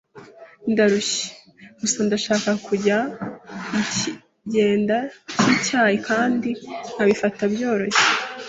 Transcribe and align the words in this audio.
Ndarushye. 0.71 1.27
Gusa 1.79 1.97
ndashaka 2.07 2.49
kujya 2.67 2.97
mukigenda 3.71 4.97
cyicyayi 5.39 5.97
kandi 6.09 6.49
nkabifata 6.93 7.41
byoroshye. 7.53 8.05